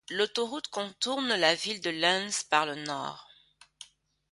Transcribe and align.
L'autoroute 0.09 0.67
contourne 0.69 1.27
la 1.27 1.53
ville 1.53 1.79
de 1.79 1.91
Lens 1.91 2.41
par 2.43 2.65
le 2.65 2.73
nord. 2.73 3.29